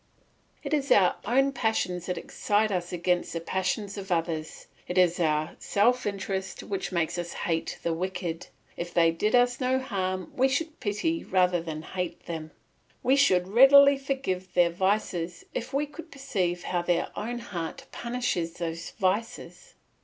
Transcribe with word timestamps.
It 0.63 0.73
is 0.73 0.91
our 0.91 1.17
own 1.25 1.51
passions 1.51 2.07
that 2.07 2.17
excite 2.17 2.71
us 2.71 2.91
against 2.91 3.33
the 3.33 3.39
passions 3.39 3.99
of 3.99 4.11
others; 4.11 4.65
it 4.87 4.97
is 4.97 5.19
our 5.19 5.55
self 5.59 6.07
interest 6.07 6.63
which 6.63 6.91
makes 6.91 7.19
us 7.19 7.33
hate 7.45 7.77
the 7.83 7.93
wicked; 7.93 8.47
if 8.75 8.91
they 8.95 9.11
did 9.11 9.35
us 9.35 9.59
no 9.61 9.77
harm 9.77 10.31
we 10.35 10.47
should 10.49 10.79
pity 10.79 11.23
rather 11.23 11.61
than 11.61 11.83
hate 11.83 12.25
them. 12.25 12.49
We 13.03 13.15
should 13.15 13.47
readily 13.49 13.95
forgive 13.99 14.55
their 14.55 14.71
vices 14.71 15.45
if 15.53 15.71
we 15.71 15.85
could 15.85 16.11
perceive 16.11 16.63
how 16.63 16.81
their 16.81 17.09
own 17.15 17.37
heart 17.37 17.85
punishes 17.91 18.53
those 18.53 18.93
vices. 18.97 19.75